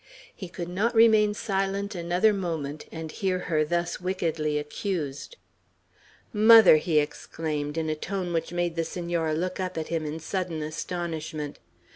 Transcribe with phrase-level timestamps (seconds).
[0.35, 5.35] He could not remain silent another moment, and hear her thus wickedly accused.
[6.33, 10.19] "Mother!" he exclaimed, in a tone which made the Senora look up at him in
[10.19, 11.59] sudden astonishment.